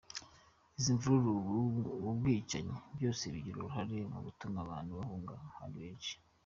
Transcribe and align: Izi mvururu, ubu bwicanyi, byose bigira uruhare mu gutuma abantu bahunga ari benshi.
Izi 0.77 0.91
mvururu, 0.97 1.55
ubu 1.95 2.09
bwicanyi, 2.19 2.75
byose 2.95 3.23
bigira 3.33 3.57
uruhare 3.59 3.97
mu 4.13 4.19
gutuma 4.25 4.57
abantu 4.65 4.91
bahunga 4.99 5.35
ari 5.63 5.75
benshi. 5.83 6.13